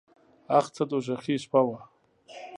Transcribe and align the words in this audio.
اخ 0.57 0.65
څه 0.75 0.83
دوږخي 0.89 1.35
شپه 1.43 1.61
وه. 1.67 1.79